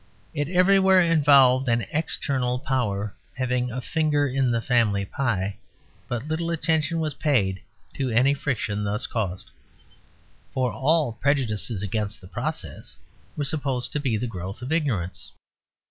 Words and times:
It 0.33 0.49
everywhere 0.49 0.99
involved 1.01 1.67
an 1.69 1.85
external 1.91 2.57
power 2.57 3.13
having 3.35 3.69
a 3.69 3.81
finger 3.81 4.27
in 4.27 4.49
the 4.49 4.59
family 4.59 5.05
pie; 5.05 5.57
but 6.07 6.27
little 6.27 6.49
attention 6.49 6.99
was 6.99 7.13
paid 7.13 7.61
to 7.93 8.09
any 8.09 8.33
friction 8.33 8.83
thus 8.83 9.05
caused, 9.05 9.51
for 10.55 10.73
all 10.73 11.11
prejudices 11.13 11.83
against 11.83 12.19
the 12.19 12.27
process 12.27 12.95
were 13.37 13.45
supposed 13.45 13.91
to 13.91 13.99
be 13.99 14.17
the 14.17 14.25
growth 14.25 14.63
of 14.63 14.71
ignorance. 14.71 15.33